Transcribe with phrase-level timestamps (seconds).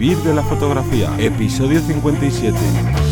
[0.00, 3.09] Vivir de la fotografía, episodio 57.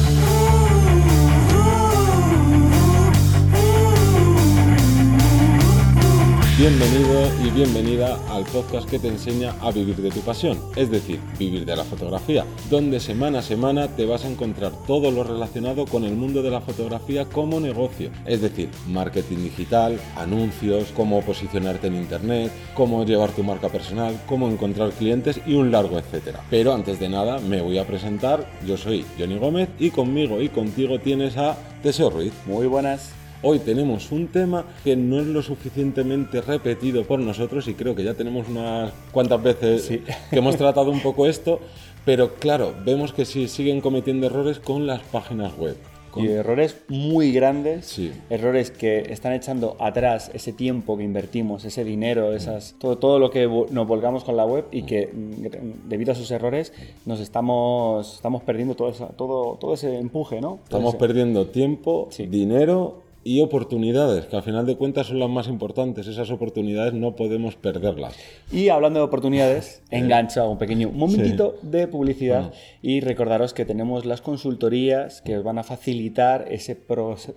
[6.58, 11.20] Bienvenido y bienvenida al podcast que te enseña a vivir de tu pasión, es decir,
[11.38, 15.86] vivir de la fotografía, donde semana a semana te vas a encontrar todo lo relacionado
[15.86, 21.86] con el mundo de la fotografía como negocio, es decir, marketing digital, anuncios, cómo posicionarte
[21.86, 26.40] en internet, cómo llevar tu marca personal, cómo encontrar clientes y un largo etcétera.
[26.50, 30.48] Pero antes de nada me voy a presentar, yo soy Johnny Gómez y conmigo y
[30.48, 32.32] contigo tienes a Teseo Ruiz.
[32.46, 33.17] Muy buenas.
[33.40, 38.02] Hoy tenemos un tema que no es lo suficientemente repetido por nosotros y creo que
[38.02, 41.60] ya tenemos unas cuantas veces que hemos tratado un poco esto,
[42.04, 45.76] pero claro, vemos que sí siguen cometiendo errores con las páginas web.
[46.16, 52.34] Y errores muy grandes, errores que están echando atrás ese tiempo que invertimos, ese dinero,
[52.34, 56.14] esas, todo, todo lo que nos volcamos con la web y que mm, debido a
[56.16, 56.72] sus errores
[57.06, 60.58] nos estamos, estamos perdiendo todo, todo, todo ese empuje, ¿no?
[60.64, 66.06] Estamos perdiendo tiempo, dinero y oportunidades, que al final de cuentas son las más importantes.
[66.06, 68.16] Esas oportunidades no podemos perderlas.
[68.52, 72.52] Y hablando de oportunidades, engancho a un pequeño momentito de publicidad
[72.82, 76.78] y recordaros que tenemos las consultorías que os van a facilitar ese,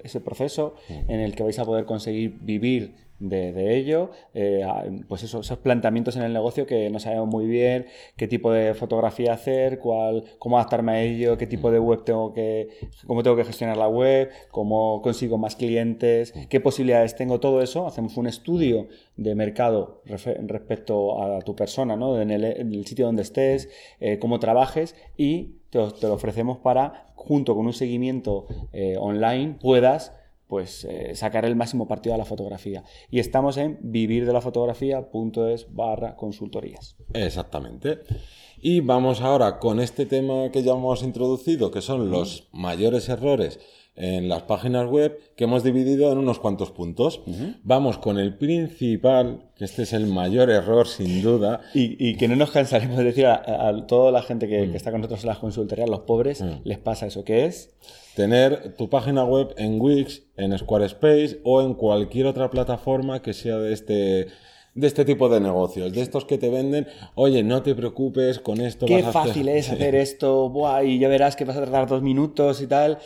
[0.03, 4.66] ese proceso en el que vais a poder conseguir vivir de, ello, eh,
[5.08, 7.86] pues esos planteamientos en el negocio que no sabemos muy bien,
[8.17, 12.33] qué tipo de fotografía hacer, cuál, cómo adaptarme a ello, qué tipo de web tengo
[12.33, 12.69] que,
[13.05, 17.86] cómo tengo que gestionar la web, cómo consigo más clientes, qué posibilidades tengo, todo eso,
[17.86, 22.19] hacemos un estudio de mercado respecto a tu persona, ¿no?
[22.19, 27.67] en, el, sitio donde estés, eh, cómo trabajes y te, lo ofrecemos para, junto con
[27.67, 30.14] un seguimiento eh, online, puedas
[30.52, 32.83] pues eh, sacar el máximo partido a la fotografía.
[33.09, 36.97] Y estamos en vivirdelafotografía.es barra consultorías.
[37.13, 37.99] Exactamente.
[38.59, 43.61] Y vamos ahora con este tema que ya hemos introducido, que son los mayores errores
[43.95, 47.21] en las páginas web que hemos dividido en unos cuantos puntos.
[47.63, 51.61] Vamos con el principal, que este es el mayor error sin duda.
[51.73, 54.75] Y, que no nos cansaremos de decir a, toda la gente que, mm.
[54.75, 56.61] está con nosotros en las consultorías, los pobres, mm.
[56.63, 57.75] les pasa eso, que es
[58.15, 63.58] tener tu página web en Wix, en Squarespace o en cualquier otra plataforma que sea
[63.58, 64.27] de este
[64.73, 68.61] de este tipo de negocios, de estos que te venden, oye, no te preocupes con
[68.61, 68.85] esto.
[68.85, 72.61] Qué fácil es hacer esto, Buah, y ya verás que vas a tardar dos minutos
[72.61, 72.99] y tal.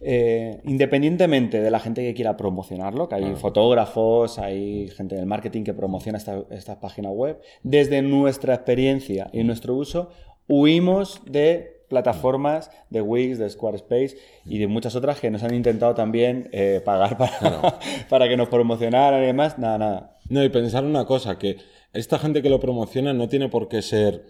[0.00, 5.64] Eh, independientemente de la gente que quiera promocionarlo, que hay fotógrafos, hay gente del marketing
[5.64, 10.10] que promociona esta, esta página web, desde nuestra experiencia y nuestro uso,
[10.46, 15.94] huimos de plataformas de Wix, de Squarespace y de muchas otras que nos han intentado
[15.94, 17.78] también eh, pagar para,
[18.08, 19.58] para que nos promocionaran y demás.
[19.58, 20.18] Nada, nada.
[20.28, 21.56] No, y pensar una cosa, que
[21.92, 24.26] esta gente que lo promociona no tiene por qué ser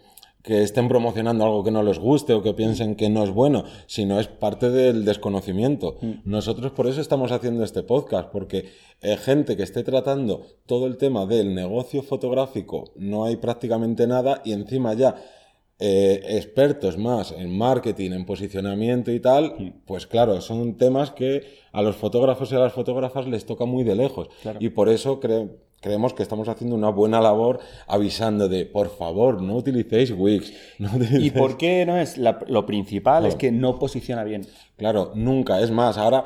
[0.49, 3.65] que estén promocionando algo que no les guste o que piensen que no es bueno,
[3.87, 5.99] sino es parte del desconocimiento.
[6.01, 6.13] Mm.
[6.25, 8.71] Nosotros por eso estamos haciendo este podcast, porque
[9.03, 14.41] eh, gente que esté tratando todo el tema del negocio fotográfico, no hay prácticamente nada
[14.43, 15.17] y encima ya
[15.81, 21.43] eh, expertos más en marketing, en posicionamiento y tal, pues claro, son temas que
[21.73, 24.31] a los fotógrafos y a las fotógrafas les toca muy de lejos.
[24.61, 25.21] Y por eso
[25.81, 30.53] creemos que estamos haciendo una buena labor avisando de, por favor, no utilicéis Wix.
[31.19, 32.19] ¿Y por qué no es?
[32.19, 34.47] lo principal es que no posiciona bien.
[34.77, 35.61] Claro, nunca.
[35.61, 36.25] Es más, ahora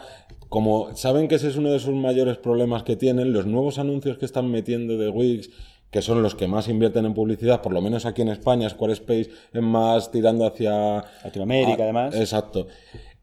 [0.48, 4.18] como saben que ese es uno de sus mayores problemas que tienen, los nuevos anuncios
[4.18, 5.48] que están metiendo de Wix
[5.92, 9.28] que son los que más invierten en publicidad, por lo menos aquí en España, Squarespace
[9.52, 11.04] es más tirando hacia...
[11.22, 12.14] Latinoamérica, además.
[12.14, 12.66] Exacto.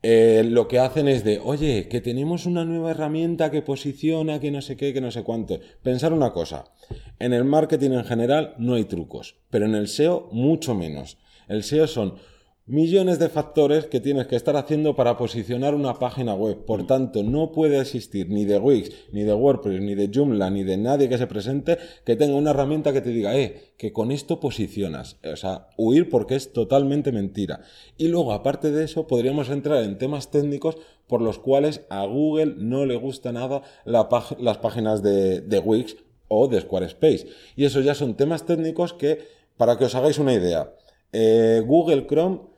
[0.02, 4.50] Eh, lo que hacen es de, oye, que tenemos una nueva herramienta que posiciona, que
[4.50, 5.60] no sé qué, que no sé cuánto.
[5.84, 6.72] Pensar una cosa,
[7.20, 11.18] en el marketing en general no hay trucos, pero en el SEO mucho menos.
[11.50, 12.16] El SEO son
[12.70, 16.66] millones de factores que tienes que estar haciendo para posicionar una página web.
[16.66, 20.64] Por tanto, no puede existir ni de Wix, ni de WordPress, ni de Joomla, ni
[20.64, 24.12] de nadie que se presente que tenga una herramienta que te diga, eh, que con
[24.12, 25.18] esto posicionas.
[25.24, 27.62] O sea, huir porque es totalmente mentira.
[27.98, 30.78] Y luego, aparte de eso, podríamos entrar en temas técnicos
[31.08, 36.48] por los cuales a Google no le gusta nada las páginas de, de Wix o
[36.48, 37.26] de Squarespace.
[37.56, 39.26] Y eso ya son temas técnicos que,
[39.58, 40.72] para que os hagáis una idea,
[41.12, 42.49] eh, Google Chrome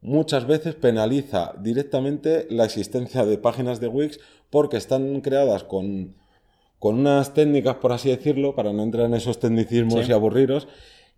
[0.00, 6.14] muchas veces penaliza directamente la existencia de páginas de Wix porque están creadas con,
[6.78, 10.68] con unas técnicas, por así decirlo, para no entrar en esos tecnicismos y aburriros,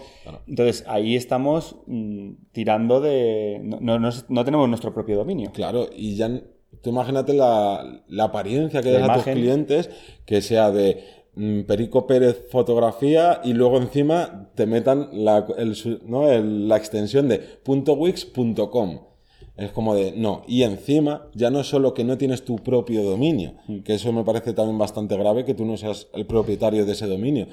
[0.47, 3.61] Entonces ahí estamos mm, tirando de...
[3.63, 5.51] No, no- no tenemos nuestro propio dominio.
[5.53, 6.31] Claro, y ya
[6.83, 9.91] tú imagínate la, la apariencia que das a tus clientes,
[10.27, 11.03] que sea de
[11.35, 16.31] mm, Perico Pérez fotografía y luego encima te metan la, el ¿no?
[16.31, 19.01] el- la extensión de .wix.com.
[19.57, 23.03] Es como de, no, y encima ya no es solo que no tienes tu propio
[23.03, 23.55] dominio,
[23.85, 27.07] que eso me parece también bastante grave que tú no seas el propietario de ese
[27.07, 27.49] dominio,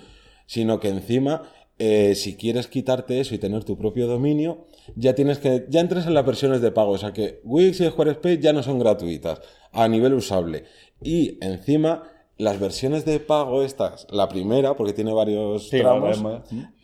[0.45, 1.43] sino que encima
[1.81, 4.65] eh, si quieres quitarte eso y tener tu propio dominio,
[4.95, 7.87] ya tienes que, ya entres en las versiones de pago, o sea que Wix y
[7.87, 9.41] Squarespace ya no son gratuitas
[9.71, 10.65] a nivel usable.
[11.01, 12.03] Y encima,
[12.39, 16.23] las versiones de pago estas, la primera, porque tiene varios Sí, tramos,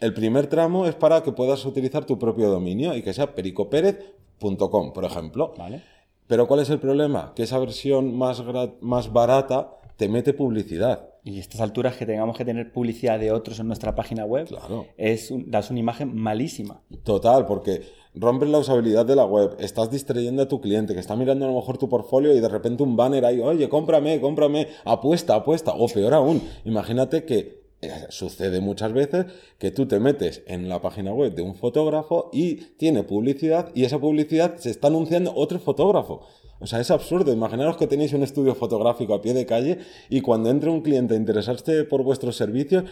[0.01, 4.91] el primer tramo es para que puedas utilizar tu propio dominio y que sea pericopérez.com,
[4.91, 5.53] por ejemplo.
[5.57, 5.81] ¿Vale?
[6.27, 7.31] Pero ¿cuál es el problema?
[7.35, 8.43] Que esa versión más,
[8.81, 11.09] más barata te mete publicidad.
[11.27, 14.85] Y estas alturas que tengamos que tener publicidad de otros en nuestra página web, Claro.
[14.95, 16.83] es un- das una imagen malísima.
[17.03, 17.81] Total, porque
[18.13, 21.47] rompes la usabilidad de la web, estás distrayendo a tu cliente que está mirando a
[21.49, 25.73] lo mejor tu portfolio y de repente un banner ahí, oye, cómprame, cómprame, apuesta, apuesta,
[25.73, 29.25] o peor aún, imagínate que eh, sucede muchas veces
[29.59, 33.83] que tú te metes en la página web de un fotógrafo y tiene publicidad y
[33.83, 36.21] esa publicidad se está anunciando otro fotógrafo.
[36.59, 37.31] O sea, es absurdo.
[37.31, 39.79] Imaginaros que tenéis un estudio fotográfico a pie de calle
[40.09, 42.85] y cuando entre un cliente a interesarse por vuestros servicios,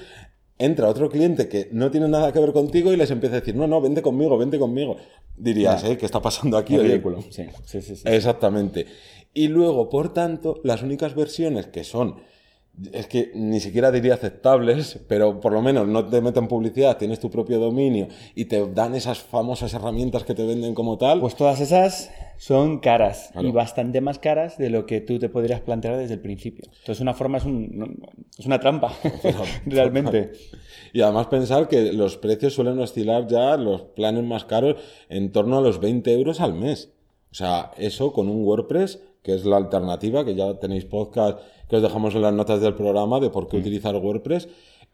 [0.57, 3.55] entra otro cliente que no tiene nada que ver contigo y les empieza a decir,
[3.55, 4.97] no, no, vente conmigo, vente conmigo.
[5.35, 5.97] Dirías, ¿eh?
[5.97, 6.77] ¿Qué está pasando aquí?
[6.77, 7.21] Ridículo.
[7.29, 7.95] Sí, sí, sí.
[7.95, 8.03] sí.
[8.05, 8.85] Exactamente.
[9.33, 12.17] Y luego, por tanto, las únicas versiones que son,
[12.91, 17.19] es que ni siquiera diría aceptables, pero por lo menos no te meten publicidad, tienes
[17.19, 21.19] tu propio dominio y te dan esas famosas herramientas que te venden como tal.
[21.19, 23.47] Pues todas esas son caras Claro.
[23.47, 26.65] y bastante más caras de lo que tú te podrías plantear desde el principio.
[26.79, 28.01] Entonces una forma es, un-
[28.39, 28.91] es una trampa,
[29.67, 30.31] realmente.
[30.93, 34.77] Y además pensar que los precios suelen oscilar ya, los planes más caros,
[35.09, 36.91] en torno a los 20 euros al mes.
[37.31, 41.39] O sea, eso con un WordPress, que es la alternativa, que ya tenéis podcast
[41.69, 44.47] que os dejamos en las notas del programa de por qué utilizar WordPress,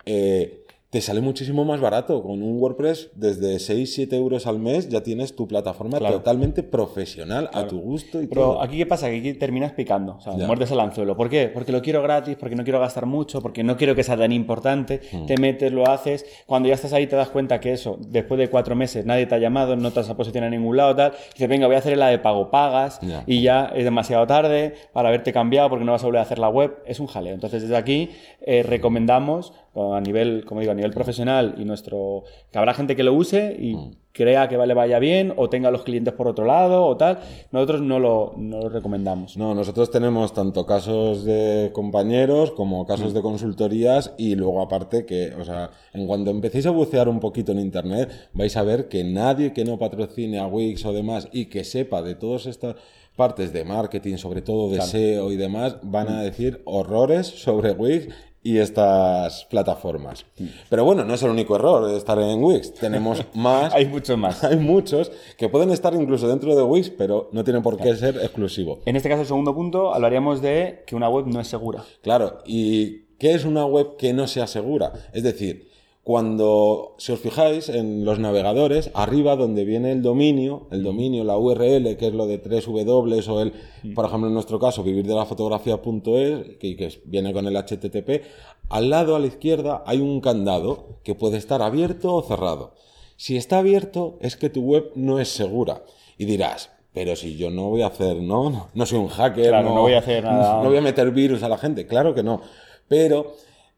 [0.06, 2.24] eh, te sale muchísimo más barato.
[2.24, 6.16] Con un WordPress, desde 6-7 euros al mes, ya tienes tu plataforma Claro.
[6.16, 8.62] totalmente profesional, a tu gusto y Pero todo.
[8.64, 10.48] aquí qué pasa, que aquí terminas picando, o sea, Ya.
[10.48, 11.16] muerdes el anzuelo.
[11.16, 11.48] ¿Por qué?
[11.54, 14.32] Porque lo quiero gratis, porque no quiero gastar mucho, porque no quiero que sea tan
[14.32, 15.02] importante.
[15.12, 15.28] Hmm.
[15.28, 16.26] Te metes, lo haces.
[16.48, 19.36] Cuando ya estás ahí te das cuenta que eso, después de cuatro meses nadie te
[19.36, 21.12] ha llamado, no te has posicionado en ningún lado, tal.
[21.12, 23.24] Y dices, venga, voy a hacer la de pago, pagas Ya.
[23.28, 26.40] y ya es demasiado tarde para haberte cambiado porque no vas a volver a hacer
[26.40, 26.78] la web.
[26.88, 27.36] Es un jaleo.
[27.36, 28.10] Entonces desde aquí
[28.42, 32.24] eh, recomendamos a nivel, como digo, a nivel profesional y nuestro...
[32.52, 33.92] que habrá gente que lo use y Hmm.
[34.12, 37.20] crea que le vaya bien o tenga los clientes por otro lado o tal.
[37.52, 39.38] Nosotros no lo, no lo recomendamos.
[39.38, 45.34] No, nosotros tenemos tanto casos de compañeros como casos de consultorías y luego aparte que,
[45.36, 49.04] o sea, en cuanto empecéis a bucear un poquito en internet, vais a ver que
[49.04, 52.76] nadie que no patrocine a Wix o demás y que sepa de todas estas
[53.16, 58.08] partes de marketing, sobre todo de SEO y demás, van a decir horrores sobre Wix
[58.42, 60.26] y estas plataformas.
[60.70, 62.74] Pero bueno, no es el único error estar en Wix.
[62.74, 64.44] Tenemos más Hay mucho más.
[64.44, 68.18] hay muchos que pueden estar incluso dentro de Wix, pero no tienen por qué ser
[68.18, 68.80] exclusivo.
[68.86, 71.84] En este caso, el segundo punto, hablaríamos de que una web no es segura.
[72.02, 74.94] Claro, ¿y qué es una web que no sea segura?
[75.14, 75.69] Es decir,
[76.10, 81.38] cuando, si os fijáis en los navegadores, arriba donde viene el dominio, el dominio, la
[81.38, 83.54] URL, que es lo de 3W o el,
[83.94, 88.24] por ejemplo, en nuestro caso, vivir de la fotografía.es, que, que viene con el HTTP,
[88.70, 92.74] al lado a la izquierda hay un candado que puede estar abierto o cerrado.
[93.16, 95.84] Si está abierto, es que tu web no es segura.
[96.18, 99.50] Y dirás, pero si yo no voy a hacer, no, no, no soy un hacker,
[99.50, 100.64] Claro, no voy a hacer nada.
[100.64, 102.42] no voy a meter virus a la gente, claro que no.
[102.88, 103.36] Pero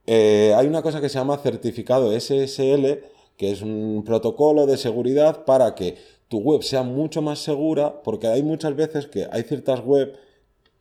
[0.08, 3.03] eh, hay una cosa que se llama certificado SSL,
[3.38, 5.96] que es un protocolo de seguridad para que
[6.27, 10.13] tu web sea mucho más segura, porque hay muchas veces que hay ciertas web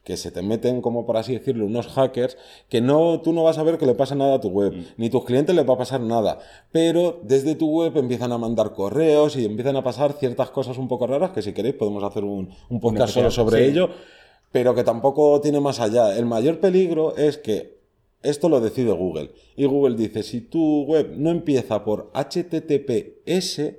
[0.05, 2.39] que se te meten, como por así decirlo, unos hackers,
[2.71, 4.85] que no, tú no vas a ver que le pasa nada a tu web, Mm.
[4.97, 6.39] ni tus clientes les va a pasar nada,
[6.73, 10.89] pero desde tu web empiezan a mandar correos y empiezan a pasar ciertas cosas un
[10.89, 13.71] poco raras, que si queréis podemos hacer un, un podcast solo sobre sí.
[13.73, 13.91] ello,
[14.53, 16.17] pero que tampoco tiene más allá.
[16.17, 17.80] El mayor peligro es que
[18.23, 19.31] esto lo decide Google.
[19.57, 23.75] Y Google dice, si tu web no empieza por HTTPS,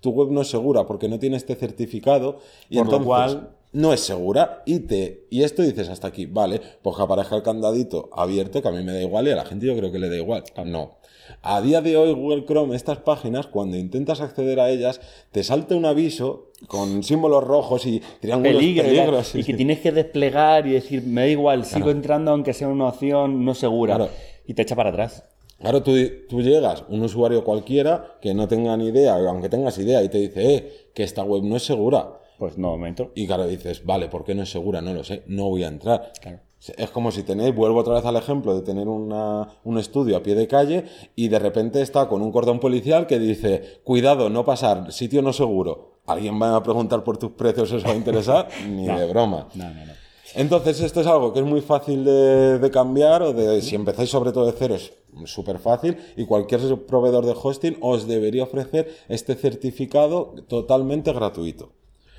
[0.00, 3.92] tu web no es segura porque no tiene este certificado y Por lo cual- no
[3.92, 8.10] es segura y te y esto dices hasta aquí, vale, pues que aparezca el candadito
[8.12, 10.08] abierto que a mí me da igual y a la gente yo creo que le
[10.08, 10.44] da igual.
[10.66, 10.98] No.
[11.40, 15.00] A día de hoy Google Chrome estas páginas cuando intentas acceder a ellas
[15.30, 19.92] te salta un aviso con símbolos rojos y triángulos Peligro, peligros, y que tienes que
[19.92, 23.96] desplegar y decir, me da igual, sigo entrando aunque sea una opción no segura.
[23.96, 24.10] Claro.
[24.46, 25.24] Y te echa para atrás.
[25.62, 25.92] Claro, tú,
[26.28, 30.18] tú llegas, un usuario cualquiera que no tenga ni idea, aunque tengas idea, y te
[30.18, 32.18] dice, eh, que esta web no es segura.
[32.42, 33.12] Pues no, momento.
[33.14, 34.80] Y claro, dices, vale, ¿por qué no es segura?
[34.80, 36.10] No lo sé, no voy a entrar.
[36.20, 36.40] Claro.
[36.76, 40.24] Es como si tenéis, vuelvo otra vez al ejemplo de tener una- un estudio a
[40.24, 40.84] pie de calle
[41.14, 45.32] y de repente está con un cordón policial que dice, cuidado, no pasar, sitio no
[45.32, 46.00] seguro.
[46.04, 47.70] ¿Alguien va a preguntar por tus precios?
[47.70, 48.48] ¿Eso va a interesar?
[48.68, 49.46] Ni de broma.
[49.54, 49.92] No, no, no.
[50.34, 54.10] Entonces, esto es algo que es muy fácil de, de cambiar o de, si empezáis
[54.10, 54.92] sobre todo de cero, es
[55.26, 61.70] súper fácil y cualquier proveedor de hosting os debería ofrecer este certificado totalmente gratuito.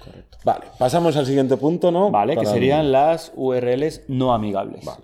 [0.04, 0.38] Correcto.
[0.44, 2.12] Vale, pasamos al siguiente punto, ¿no?
[2.12, 4.84] Vale, que serían las URLs no amigables.
[4.84, 5.04] Vale.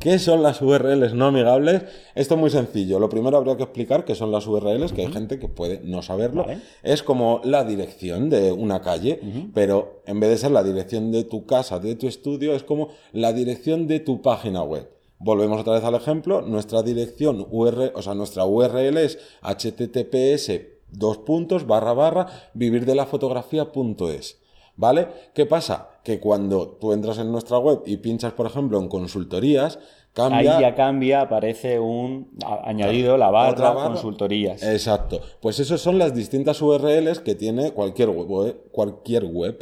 [0.00, 1.82] ¿Qué son las URLs no amigables?
[2.14, 2.98] Esto es muy sencillo.
[2.98, 6.00] Lo primero habría que explicar qué son las URLs, que hay gente que puede no
[6.00, 6.44] saberlo.
[6.44, 6.60] Vale.
[6.82, 9.20] Es como la dirección de una calle,
[9.52, 12.88] pero en vez de ser la dirección de tu casa, de tu estudio, es como
[13.12, 14.88] la dirección de tu página web.
[15.18, 16.40] Volvemos otra vez al ejemplo.
[16.40, 20.50] Nuestra dirección URL, o sea, nuestra URL es https
[20.92, 24.38] dos puntos barra barra vivirdelafotografía.es.
[24.76, 25.08] ¿Vale?
[25.34, 25.88] ¿Qué pasa?
[26.02, 29.78] Que cuando tú entras en nuestra web y pinchas, por ejemplo, en consultorías,
[30.14, 30.56] cambia.
[30.56, 32.30] Ahí ya cambia, aparece un
[32.64, 34.62] añadido la barra, consultorías.
[34.62, 35.20] Exacto.
[35.40, 39.58] Pues esas son las distintas URLs que tiene cualquier web, cualquier web.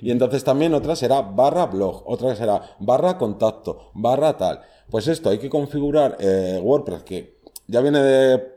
[0.00, 4.60] Y entonces también otra será barra blog, otra será barra contacto, barra tal.
[4.90, 8.53] Pues esto hay que configurar eh, WordPress, que ya viene de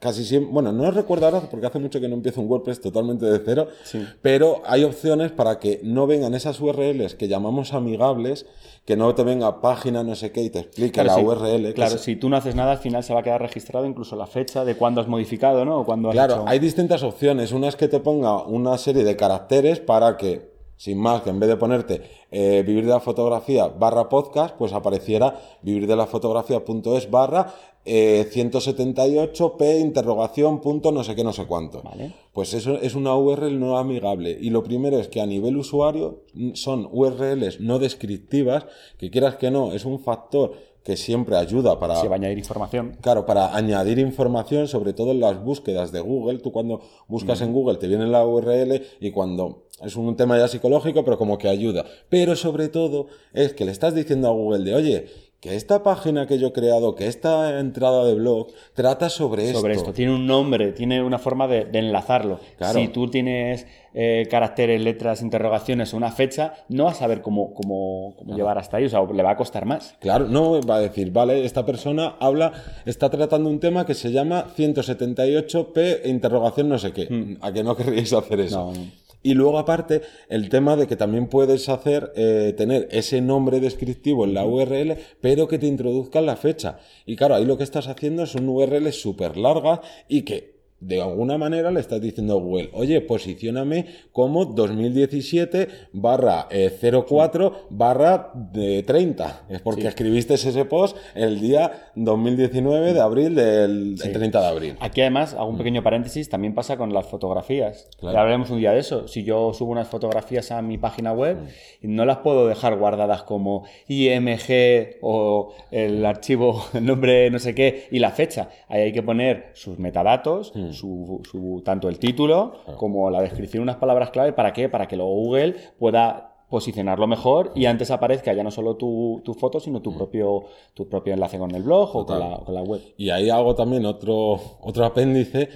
[0.00, 0.52] casi siempre.
[0.52, 3.68] Bueno, no recuerdo ahora porque hace mucho que no empiezo un WordPress totalmente de cero.
[3.84, 4.04] Sí.
[4.22, 8.46] Pero hay opciones para que no vengan esas URLs que llamamos amigables,
[8.84, 11.24] que no te venga página no sé qué y te explique Claro, la sí.
[11.24, 11.74] URL.
[11.74, 14.26] Claro, si tú no haces nada, al final se va a quedar registrado incluso la
[14.26, 15.80] fecha de cuándo has modificado, ¿no?
[15.80, 17.52] O cuándo has Claro, hecho- hay distintas opciones.
[17.52, 21.40] Una es que te ponga una serie de caracteres para que, sin más, que en
[21.40, 26.06] vez de ponerte eh, vivir de la fotografía barra podcast, pues apareciera vivir de la
[26.06, 27.54] fotografía.es barra
[27.88, 31.82] eh, 178p interrogación punto no sé qué, no sé cuánto.
[31.82, 32.12] Vale.
[32.32, 34.36] Pues eso es una URL no amigable.
[34.40, 38.66] Y lo primero es que a nivel usuario mm, son URLs no descriptivas,
[38.98, 40.54] que quieras que no, es un factor
[40.86, 41.96] que siempre ayuda para...
[41.96, 42.96] Se va a añadir información.
[43.00, 47.52] Claro, para añadir información, sobre todo en las búsquedas de Google, tú cuando buscas en
[47.52, 51.48] Google te viene la URL y cuando es un tema ya psicológico, pero como que
[51.48, 51.84] ayuda.
[52.08, 55.06] Pero sobre todo es que le estás diciendo a Google de, oye,
[55.46, 59.74] que esta página que yo he creado, que esta entrada de blog, trata sobre, sobre
[59.74, 59.92] esto.
[59.92, 62.40] Tiene un nombre, tiene una forma de, de enlazarlo.
[62.58, 62.80] Claro.
[62.80, 67.54] Si tú tienes eh, caracteres, letras, interrogaciones o una fecha, no vas a saber cómo,
[67.54, 69.94] cómo, cómo llevar hasta ahí, o sea, le va a costar más.
[70.00, 72.52] Claro, no va a decir, vale, esta persona habla,
[72.84, 77.36] está tratando un tema que se llama 178p interrogación no sé qué.
[77.40, 78.72] ¿A que no querríais hacer eso?
[78.72, 79.05] No.
[79.26, 84.24] Y luego aparte, el tema de que también puedes hacer, eh, tener ese nombre descriptivo
[84.24, 86.78] en la URL, pero que te introduzcan la fecha.
[87.06, 91.38] Y claro, ahí lo que estás haciendo son URLs súper largas y que de alguna
[91.38, 98.82] manera le estás diciendo a Google, oye, posicioname como 2017 barra eh, 04 barra de
[98.82, 99.46] 30.
[99.48, 104.76] Es porque escribiste ese post el día 2019 de abril del el 30 de abril.
[104.80, 107.88] Aquí además, hago un pequeño paréntesis, también pasa con las fotografías.
[107.98, 108.14] Claro.
[108.14, 109.08] Ya hablaremos un día de eso.
[109.08, 111.38] Si yo subo unas fotografías a mi página web,
[111.80, 117.54] y no las puedo dejar guardadas como IMG o el archivo, el nombre no sé
[117.54, 118.48] qué y la fecha.
[118.68, 123.76] Ahí hay que poner sus metadatos, su, su- tanto el título como la descripción, unas
[123.76, 124.32] palabras clave.
[124.32, 124.68] ¿Para qué?
[124.68, 129.34] Para que luego Google pueda posicionarlo mejor y antes aparezca ya no solo tu, tu
[129.34, 130.44] foto, sino tu propio,
[130.74, 132.80] tu propio enlace con el blog o con la, con la web.
[132.96, 135.48] Y ahí hago también otro, otro apéndice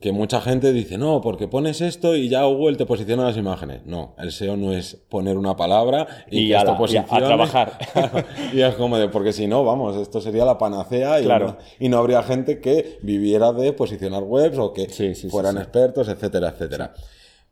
[0.00, 3.80] que mucha gente dice, no, porque pones esto y ya Google te posiciona las imágenes.
[3.86, 7.06] No, el SEO no es poner una palabra y, Y que esto ala, y a-
[7.08, 7.78] a trabajar.
[8.52, 11.46] Y es como de, porque si no, vamos, esto sería la panacea y, Claro.
[11.46, 15.28] no, y no habría gente que viviera de posicionar webs o que Sí, sí, sí,
[15.30, 15.62] fueran sí.
[15.62, 16.92] expertos, etcétera, etcétera.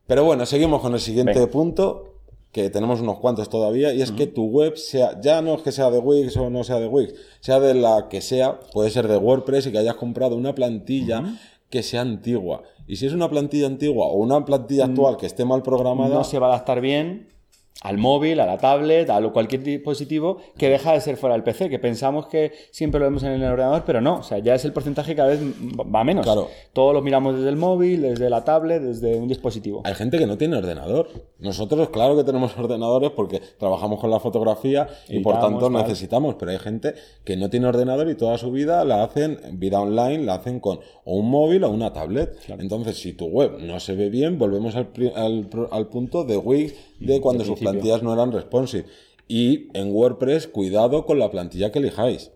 [0.06, 2.10] Pero bueno, seguimos con el siguiente punto.
[2.52, 5.72] que tenemos unos cuantos todavía, y es que tu web sea, ya no es que
[5.72, 9.08] sea de Wix o no sea de Wix, sea de la que sea, puede ser
[9.08, 11.24] de WordPress y que hayas comprado una plantilla
[11.70, 12.62] que sea antigua.
[12.86, 16.24] Y si es una plantilla antigua o una plantilla actual que esté mal programada, No
[16.24, 17.33] se va a adaptar bien
[17.82, 21.68] al móvil, a la tablet, a cualquier dispositivo que deja de ser fuera del PC,
[21.68, 24.64] que pensamos que siempre lo vemos en el ordenador, pero no, o sea, ya es
[24.64, 26.24] el porcentaje cada vez va menos.
[26.24, 26.48] Claro.
[26.72, 29.82] Todo lo miramos desde el móvil, desde la tablet, desde un dispositivo.
[29.84, 31.08] Hay gente que no tiene ordenador.
[31.38, 35.72] Nosotros, claro que tenemos ordenadores porque trabajamos con la fotografía y por tanto tal.
[35.72, 39.80] necesitamos, pero hay gente que no tiene ordenador y toda su vida la hacen, vida
[39.80, 42.38] online, la hacen con o un móvil o una tablet.
[42.48, 46.74] Entonces, si tu web no se ve bien, volvemos al, al al punto de Wix
[47.00, 48.86] de cuando sus plantillas no eran responsive.
[49.28, 52.30] Y en WordPress, cuidado con la plantilla que elijáis.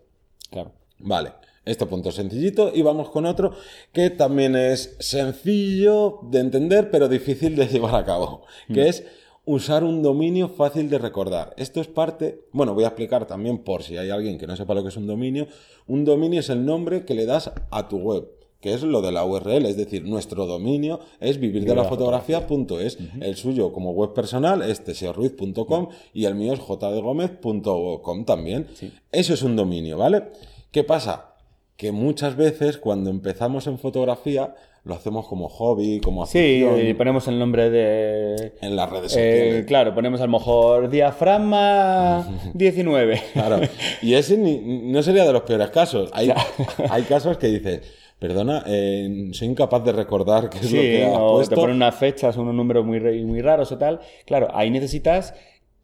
[0.49, 0.73] Claro.
[0.97, 1.33] Vale,
[1.65, 3.53] este punto es sencillito y vamos con otro
[3.93, 9.03] que también es sencillo de entender pero difícil de llevar a cabo, que es
[9.45, 11.53] usar un dominio fácil de recordar.
[11.57, 14.73] Esto es parte, bueno, voy a explicar también por si hay alguien que no sepa
[14.73, 15.47] lo que es un dominio.
[15.87, 19.11] Un dominio es el nombre que le das a tu web que es lo de
[19.11, 24.13] la URL, es decir, nuestro dominio es vivir de la fotografía.es, el suyo como web
[24.13, 28.67] personal es teseoruiz.com y el mío es jdgomez.com también.
[29.11, 30.23] Eso es un dominio, ¿vale?
[30.71, 31.35] ¿Qué pasa?
[31.77, 36.93] Que muchas veces cuando empezamos en fotografía lo hacemos como hobby, como Sí, afición, y
[36.93, 38.53] ponemos el nombre de...
[38.61, 39.65] en las redes eh, sociales.
[39.65, 43.21] claro, ponemos a lo mejor diafragma 19.
[43.33, 43.59] Claro.
[44.01, 46.09] Y ese ni- no sería de los peores casos.
[46.13, 46.31] Hay,
[46.89, 47.81] hay casos que dices,
[48.19, 51.55] perdona, eh, soy incapaz de recordar qué es lo que has o puesto.
[51.55, 54.01] te ponen unas fechas, unos números muy, muy raros o tal.
[54.25, 55.33] Claro, ahí necesitas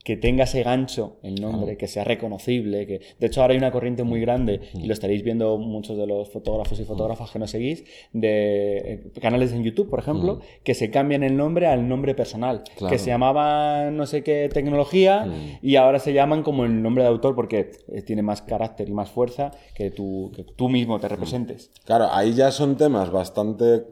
[0.06, 2.86] que tenga ese gancho el nombre, que sea reconocible.
[2.86, 3.02] Que...
[3.20, 6.30] De hecho, ahora hay una corriente muy grande, y lo estaréis viendo muchos de los
[6.30, 7.84] fotógrafos y fotógrafas que nos seguís,
[8.14, 12.64] de eh, canales en YouTube, por ejemplo, que se cambian el nombre al nombre personal.
[12.78, 12.92] Claro.
[12.92, 15.28] Que se llamaban no sé qué tecnología
[15.64, 18.94] y ahora se llaman como el nombre de autor porque eh, tiene más carácter y
[18.94, 21.72] más fuerza que tú, que tú mismo te representes.
[21.84, 23.86] Claro, ahí ya son temas bastante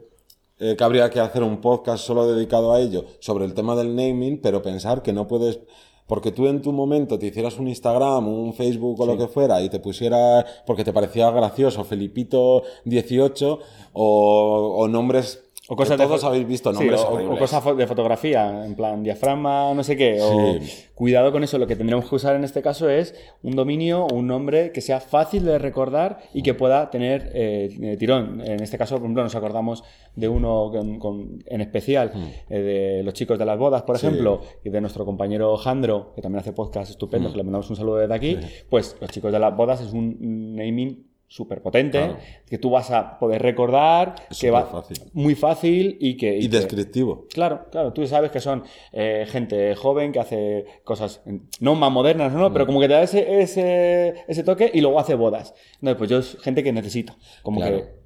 [0.60, 3.96] eh, que habría que hacer un podcast solo dedicado a ello, sobre el tema del
[3.96, 5.58] naming, pero pensar que no puedes...
[6.06, 9.62] Porque tú en tu momento te hicieras un Instagram, un Facebook o lo que fuera
[9.62, 13.58] y te pusieras, porque te parecía gracioso, Felipito 18
[13.92, 17.86] o, o nombres O cosas de todos fo- habéis visto, Sí, nombres o- cosas de
[17.86, 20.18] fotografía, en plan diafragma, no sé qué.
[20.20, 20.84] O Sí.
[20.94, 21.56] cuidado con eso.
[21.56, 24.80] Lo que tendremos que usar en este caso es un dominio o un nombre que
[24.82, 28.42] sea fácil de recordar y que pueda tener eh, eh, tirón.
[28.44, 32.12] En este caso, por ejemplo, nos acordamos de uno con- con- en especial,
[32.50, 33.98] eh, de los chicos de las bodas, por Mm.
[34.00, 34.06] Sí.
[34.06, 37.32] ejemplo, y de nuestro compañero Jandro, que también hace podcast estupendos, Mm.
[37.32, 38.38] que le mandamos un saludo desde aquí.
[38.68, 42.16] Pues los chicos de las bodas es un naming súper potente Claro.
[42.46, 45.10] que tú vas a poder recordar Es que va superfácil.
[45.14, 47.26] muy fácil y que Y descriptivo.
[47.32, 51.22] Claro, claro, tú sabes que son eh, gente joven que hace cosas
[51.60, 52.52] no más modernas, ¿no?
[52.52, 55.54] Pero como que te da ese, ese, ese toque y luego hace bodas.
[55.80, 57.14] No, pues yo es gente que necesito.
[57.42, 57.78] Como Claro.
[57.78, 58.04] que.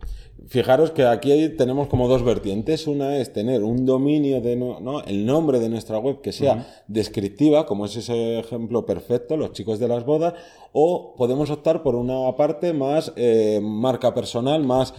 [0.48, 2.86] Fijaros que aquí tenemos como dos vertientes.
[2.86, 5.02] Una es tener un dominio de no, ¿no?
[5.02, 9.78] el nombre de nuestra web que sea descriptiva, como es ese ejemplo perfecto, los chicos
[9.78, 10.32] de las bodas,
[10.72, 14.94] o podemos optar por una parte más eh, marca personal, más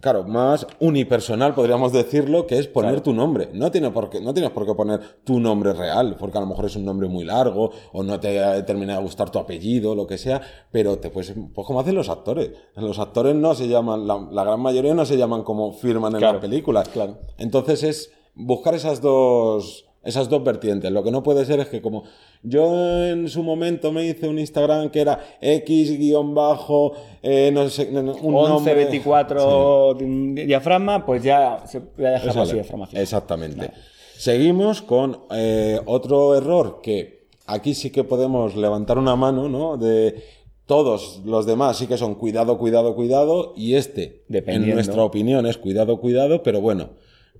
[0.00, 3.02] Claro, más unipersonal podríamos decirlo, que es poner Claro.
[3.02, 3.48] tu nombre.
[3.52, 6.46] No, tiene por qué, no tienes por qué poner tu nombre real, porque a lo
[6.46, 10.06] mejor es un nombre muy largo, o no te termina de gustar tu apellido, lo
[10.06, 12.50] que sea, pero te puedes, pues como hacen los actores.
[12.76, 16.18] Los actores no se llaman, la, la gran mayoría no se llaman como firman en
[16.20, 16.88] Claro, las películas.
[16.90, 17.18] claro.
[17.36, 20.90] Entonces es buscar esas dos, esas dos vertientes.
[20.92, 22.04] Lo que no puede ser es que como
[22.42, 27.68] yo en su momento me hice un Instagram que era X guion bajo, eh, no
[27.68, 32.52] sé, no, no, un 11, nombre- 24 di- diafragma, pues ya se voy a así
[32.54, 32.88] diafragma.
[32.92, 33.70] Exactamente.
[34.16, 39.76] Seguimos con eh, otro error que aquí sí que podemos levantar una mano, ¿no?
[39.76, 40.22] De
[40.66, 45.56] todos los demás sí que son cuidado, cuidado, cuidado, y este, en nuestra opinión, es
[45.56, 46.90] cuidado, cuidado, pero bueno,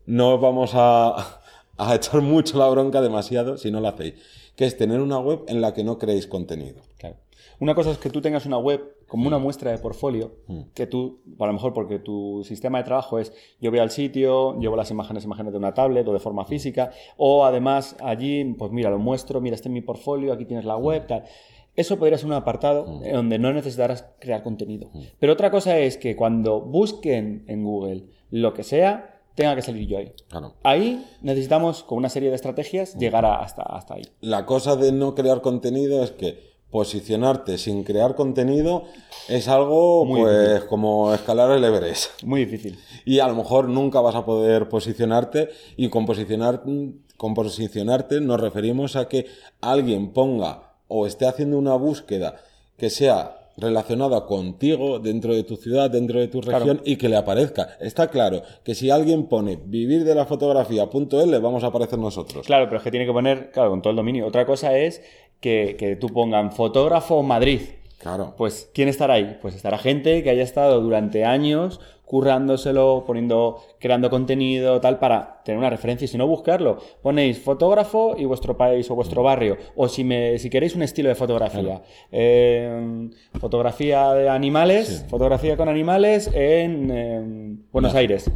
[0.07, 1.41] no vamos a,
[1.79, 4.15] a echar mucho la bronca demasiado si no lo hacéis,
[4.57, 6.83] que es tener una web en la que no creéis contenido.
[6.99, 7.17] Claro.
[7.61, 9.27] Una cosa es que tú tengas una web como Mm.
[9.29, 10.33] una muestra de portfolio,
[10.75, 14.59] que tú, a lo mejor porque tu sistema de trabajo es yo voy al sitio,
[14.61, 18.71] llevo las imágenes, imágenes de una tablet o de forma física, o además allí, pues
[18.71, 21.25] mira, lo muestro, mira, este es mi portfolio, aquí tienes la web, tal.
[21.75, 24.91] Eso podría ser un apartado donde no necesitarás crear contenido.
[25.19, 29.87] Pero otra cosa es que cuando busquen en Google lo que sea, tenga que salir
[29.89, 30.13] yo ahí.
[30.29, 30.55] Claro.
[30.63, 34.03] Ahí necesitamos, con una serie de estrategias, llegar a- hasta, hasta ahí.
[34.21, 38.85] La cosa de no crear contenido es que posicionarte sin crear contenido
[39.29, 42.23] es algo Muy pues como escalar el Everest.
[42.25, 42.79] Muy difícil.
[43.07, 46.63] Y a lo mejor nunca vas a poder posicionarte y con posicionar
[47.17, 49.27] con posicionarte nos referimos a que
[49.61, 52.37] alguien ponga o esté haciendo una búsqueda
[52.77, 57.17] que sea relacionada contigo dentro de tu ciudad, dentro de tu región y que le
[57.17, 57.77] aparezca.
[57.81, 62.47] Está claro que si alguien pone vivir de la fotografía.l vamos a aparecer nosotros.
[62.47, 64.27] Claro, pero es que tiene que poner, claro, con todo el dominio.
[64.27, 65.03] Otra cosa es
[65.41, 67.61] que, que tú pongan fotógrafo Madrid.
[67.99, 68.35] Claro.
[68.37, 69.39] Pues, ¿quién estará ahí?
[69.43, 75.59] Pues estará gente que haya estado durante años currándoselo, poniendo, creando contenido, tal, para tener
[75.59, 76.07] una referencia.
[76.07, 76.79] Y si no, buscarlo.
[77.03, 79.59] Ponéis fotógrafo y vuestro país o vuestro barrio.
[79.77, 81.83] O si, me, si queréis un estilo de fotografía.
[82.11, 88.31] Eh, fotografía de animales, fotografía con animales en, Buenos Aires.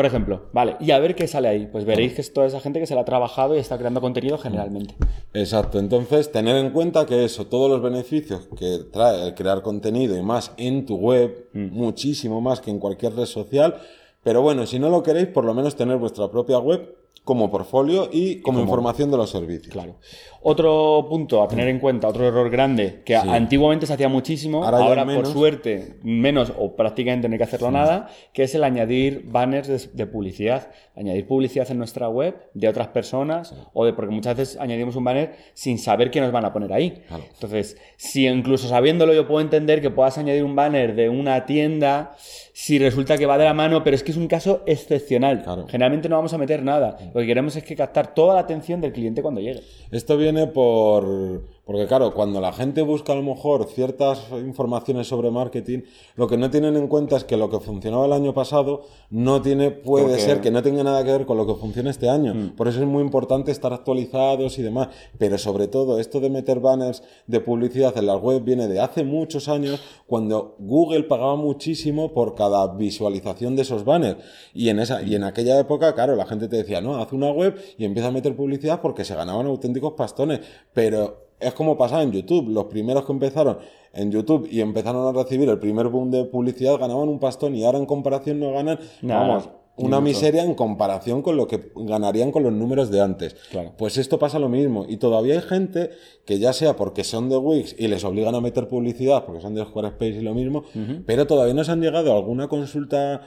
[0.00, 1.68] Por ejemplo, vale, y a ver qué sale ahí.
[1.70, 4.00] Pues veréis que es toda esa gente que se la ha trabajado y está creando
[4.00, 4.94] contenido generalmente.
[5.34, 10.16] Exacto, entonces tener en cuenta que eso, todos los beneficios que trae el crear contenido
[10.16, 11.66] y más en tu web, mm.
[11.72, 13.74] muchísimo más que en cualquier red social.
[14.22, 18.08] Pero bueno, si no lo queréis, por lo menos tener vuestra propia web como portfolio
[18.10, 19.70] y como, información de los servicios.
[19.70, 19.96] Claro.
[20.42, 25.04] Otro punto a tener en cuenta, otro error grande, que antiguamente se hacía muchísimo, ahora,
[25.04, 29.94] por suerte menos o prácticamente no hay que hacerlo nada, que es el añadir banners
[29.94, 30.70] de, publicidad.
[30.96, 35.04] Añadir publicidad en nuestra web de otras personas o de porque muchas veces añadimos un
[35.04, 37.02] banner sin saber qué nos van a poner ahí.
[37.34, 42.16] Entonces, si incluso sabiéndolo yo puedo entender que puedas añadir un banner de una tienda
[42.52, 45.44] si resulta que va de la mano, pero es que es un caso excepcional.
[45.68, 46.98] Generalmente no vamos a meter nada.
[47.14, 49.62] Lo que queremos es que captar toda la atención del cliente cuando llegue.
[49.90, 55.30] Esto viene por porque claro, cuando la gente busca a lo mejor ciertas informaciones sobre
[55.30, 55.82] marketing,
[56.16, 59.40] lo que no tienen en cuenta es que lo que funcionaba el año pasado no
[59.40, 62.34] tiene, puede ser que no tenga nada que ver con lo que funciona este año.
[62.34, 62.56] Mm.
[62.56, 64.88] Por eso es muy importante estar actualizados y demás.
[65.16, 69.04] Pero sobre todo, esto de meter banners de publicidad en la web viene de hace
[69.04, 74.18] muchos años, cuando Google pagaba muchísimo por cada visualización de esos banners.
[74.52, 77.30] Y en esa, y en aquella época, claro, la gente te decía, no, haz una
[77.30, 80.40] web y empieza a meter publicidad porque se ganaban auténticos pastones.
[80.74, 82.48] Pero es como pasaba en YouTube.
[82.48, 83.58] Los primeros que empezaron
[83.92, 87.64] en YouTube y empezaron a recibir el primer boom de publicidad ganaban un pastón y
[87.64, 92.42] ahora en comparación no ganan, vamos, una miseria en comparación con lo que ganarían con
[92.42, 93.34] los números de antes.
[93.78, 94.84] Pues esto pasa lo mismo.
[94.86, 95.90] Y todavía hay gente
[96.26, 99.54] que ya sea porque son de Wix y les obligan a meter publicidad porque son
[99.54, 100.64] de Squarespace y lo mismo,
[101.06, 103.22] pero todavía no se han llegado a alguna consulta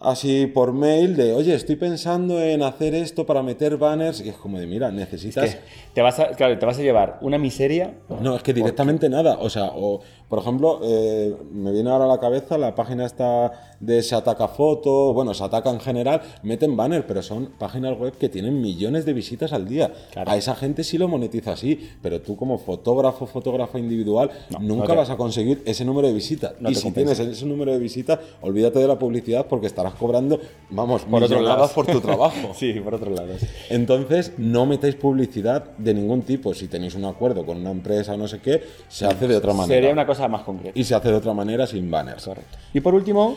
[0.00, 4.20] así por mail de, oye, estoy pensando en hacer esto para meter banners.
[4.20, 5.58] Y es como de, mira, necesitas...
[5.92, 7.94] te vas a, claro, te vas a llevar una miseria.
[8.20, 9.38] No, es que directamente nada.
[9.40, 13.76] O sea, o, por ejemplo, eh, me viene ahora a la cabeza la página esta
[13.80, 18.12] de Se Ataca Foto, bueno, Se Ataca en general, meten banner, pero son páginas web
[18.18, 19.92] que tienen millones de visitas al día.
[20.14, 25.10] A esa gente sí lo monetiza así, pero tú como fotógrafo, fotógrafa individual, nunca vas
[25.10, 26.54] a conseguir ese número de visitas.
[26.68, 31.02] y si tienes ese número de visitas, olvídate de la publicidad porque estarás cobrando, vamos,
[31.02, 32.52] por otro lado por tu trabajo.
[32.54, 33.34] sí, por otro lado.
[33.70, 36.54] Entonces, no metáis publicidad de ningún tipo.
[36.54, 39.52] Si tenéis un acuerdo con una empresa o no sé qué, se hace de otra
[39.52, 39.74] manera.
[39.74, 40.78] Sería una cosa más concreta.
[40.78, 42.24] Y se hace de otra manera sin banners.
[42.24, 42.58] Correcto.
[42.72, 43.36] Y por último,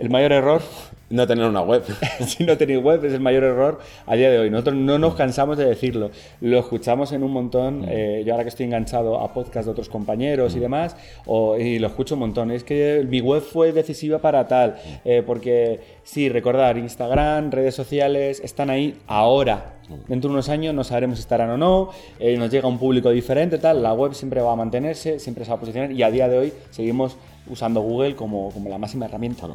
[0.00, 0.62] el mayor error.
[1.10, 1.82] No tener una web.
[2.20, 4.48] si no tenéis web es el mayor error a día de hoy.
[4.48, 6.12] Nosotros no nos cansamos de decirlo.
[6.40, 7.80] Lo escuchamos en un montón.
[7.80, 7.88] Mm.
[7.88, 10.60] Eh, yo ahora que estoy enganchado a podcast de otros compañeros y mm.
[10.60, 10.96] demás,
[11.58, 12.52] y lo escucho un montón.
[12.52, 14.70] Es que mi web fue decisiva para tal.
[14.70, 14.98] Mm.
[15.04, 19.74] Eh, porque sí, recordar, Instagram, redes sociales, están ahí ahora.
[20.06, 23.10] Dentro de unos años no sabremos si estarán o no, eh, nos llega un público
[23.10, 26.10] diferente, tal, la web siempre va a mantenerse, siempre se va a posicionar y a
[26.12, 27.16] día de hoy seguimos
[27.48, 29.48] usando Google como, como la máxima herramienta.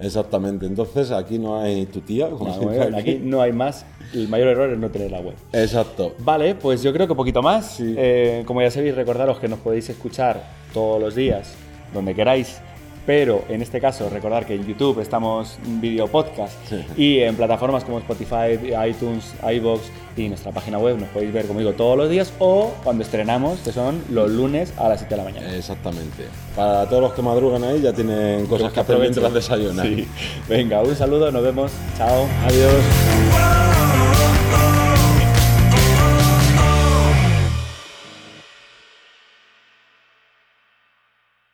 [0.00, 2.28] Exactamente, entonces aquí no hay tu tía.
[2.30, 2.52] Como
[2.96, 3.20] aquí.
[3.22, 3.84] no hay más.
[4.14, 5.34] El mayor error es no tener la web.
[5.52, 6.14] Exacto.
[6.18, 7.78] Vale, pues yo creo que un poquito más.
[7.80, 11.54] Eh, como ya sabéis, recordaros que nos podéis escuchar todos los días,
[11.92, 12.60] donde queráis,
[13.08, 16.52] pero en este caso recordar que en YouTube estamos en video podcast
[16.94, 19.80] y en plataformas como Spotify, iTunes, iBox
[20.14, 23.60] y nuestra página web nos podéis ver, como digo, todos los días o cuando estrenamos,
[23.60, 25.56] que son los lunes a las 7 de la mañana.
[25.56, 26.24] Exactamente.
[26.54, 29.86] Para todos los que madrugan ahí ya tienen cosas que hacer mientras desayunan.
[29.86, 30.06] Sí.
[30.46, 31.72] Venga, un saludo, nos vemos.
[31.96, 32.26] Chao.
[32.44, 33.77] Adiós.